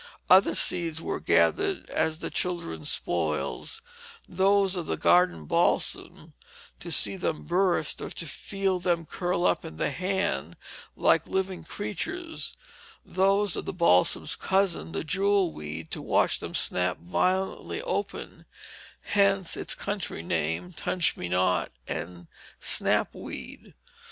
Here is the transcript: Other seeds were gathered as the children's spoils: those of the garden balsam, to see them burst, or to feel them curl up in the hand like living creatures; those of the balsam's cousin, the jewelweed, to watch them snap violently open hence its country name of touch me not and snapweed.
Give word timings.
Other 0.31 0.55
seeds 0.55 0.99
were 0.99 1.19
gathered 1.19 1.87
as 1.91 2.17
the 2.21 2.31
children's 2.31 2.89
spoils: 2.89 3.83
those 4.27 4.75
of 4.75 4.87
the 4.87 4.97
garden 4.97 5.45
balsam, 5.45 6.33
to 6.79 6.91
see 6.91 7.15
them 7.15 7.43
burst, 7.43 8.01
or 8.01 8.09
to 8.09 8.25
feel 8.25 8.79
them 8.79 9.05
curl 9.05 9.45
up 9.45 9.63
in 9.63 9.77
the 9.77 9.91
hand 9.91 10.57
like 10.95 11.27
living 11.27 11.63
creatures; 11.63 12.57
those 13.05 13.55
of 13.55 13.65
the 13.65 13.73
balsam's 13.73 14.35
cousin, 14.35 14.91
the 14.91 15.03
jewelweed, 15.03 15.91
to 15.91 16.01
watch 16.01 16.39
them 16.39 16.55
snap 16.55 16.97
violently 16.97 17.79
open 17.83 18.45
hence 19.01 19.55
its 19.55 19.75
country 19.75 20.23
name 20.23 20.65
of 20.65 20.77
touch 20.77 21.15
me 21.15 21.29
not 21.29 21.71
and 21.87 22.25
snapweed. 22.59 23.75